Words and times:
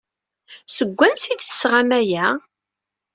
Seg 0.75 0.89
wansi 0.97 1.27
ay 1.29 1.37
d-tesɣam 1.39 1.89
aya? 1.99 2.27